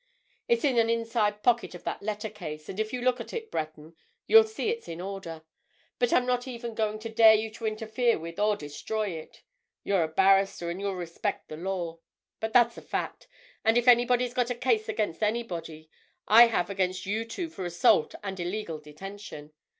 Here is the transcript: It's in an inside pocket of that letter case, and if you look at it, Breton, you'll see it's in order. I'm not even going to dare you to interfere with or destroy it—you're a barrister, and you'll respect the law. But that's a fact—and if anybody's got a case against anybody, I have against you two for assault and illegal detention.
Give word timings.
It's 0.47 0.63
in 0.65 0.79
an 0.79 0.89
inside 0.89 1.43
pocket 1.43 1.75
of 1.75 1.83
that 1.83 2.01
letter 2.01 2.27
case, 2.31 2.67
and 2.67 2.79
if 2.79 2.91
you 2.91 3.01
look 3.03 3.21
at 3.21 3.33
it, 3.33 3.51
Breton, 3.51 3.95
you'll 4.25 4.45
see 4.45 4.69
it's 4.71 4.87
in 4.87 4.99
order. 4.99 5.43
I'm 6.11 6.25
not 6.25 6.47
even 6.47 6.73
going 6.73 6.97
to 7.01 7.09
dare 7.09 7.35
you 7.35 7.51
to 7.51 7.67
interfere 7.67 8.17
with 8.17 8.39
or 8.39 8.55
destroy 8.57 9.09
it—you're 9.09 10.01
a 10.01 10.07
barrister, 10.07 10.71
and 10.71 10.81
you'll 10.81 10.95
respect 10.95 11.49
the 11.49 11.57
law. 11.57 11.99
But 12.39 12.51
that's 12.51 12.79
a 12.79 12.81
fact—and 12.81 13.77
if 13.77 13.87
anybody's 13.87 14.33
got 14.33 14.49
a 14.49 14.55
case 14.55 14.89
against 14.89 15.21
anybody, 15.21 15.87
I 16.27 16.47
have 16.47 16.71
against 16.71 17.05
you 17.05 17.23
two 17.23 17.51
for 17.51 17.63
assault 17.63 18.15
and 18.23 18.39
illegal 18.39 18.79
detention. 18.79 19.51